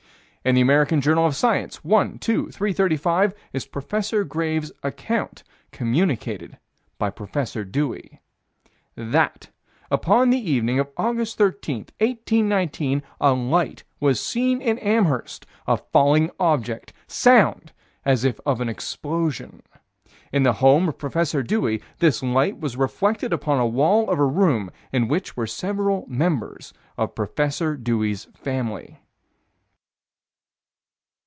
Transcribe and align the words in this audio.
In 0.43 0.55
the 0.55 0.61
American 0.61 1.01
Journal 1.01 1.27
of 1.27 1.35
Science, 1.35 1.83
1 1.85 2.17
2 2.17 2.49
335, 2.49 3.35
is 3.53 3.67
Professor 3.67 4.23
Graves' 4.23 4.71
account, 4.81 5.43
communicated 5.71 6.57
by 6.97 7.11
Professor 7.11 7.63
Dewey: 7.63 8.21
That, 8.95 9.49
upon 9.91 10.31
the 10.31 10.39
evening 10.39 10.79
of 10.79 10.87
August 10.97 11.37
13, 11.37 11.77
1819, 11.99 13.03
a 13.21 13.33
light 13.33 13.83
was 13.99 14.19
seen 14.19 14.61
in 14.63 14.79
Amherst 14.79 15.45
a 15.67 15.77
falling 15.77 16.31
object 16.39 16.91
sound 17.05 17.71
as 18.03 18.23
if 18.23 18.39
of 18.43 18.59
an 18.61 18.67
explosion. 18.67 19.61
In 20.31 20.41
the 20.41 20.53
home 20.53 20.89
of 20.89 20.97
Prof. 20.97 21.45
Dewey, 21.45 21.83
this 21.99 22.23
light 22.23 22.59
was 22.59 22.75
reflected 22.75 23.31
upon 23.31 23.59
a 23.59 23.67
wall 23.67 24.09
of 24.09 24.17
a 24.17 24.25
room 24.25 24.71
in 24.91 25.07
which 25.07 25.37
were 25.37 25.45
several 25.45 26.03
members 26.07 26.73
of 26.97 27.13
Prof. 27.13 27.75
Dewey's 27.83 28.25
family. 28.33 28.97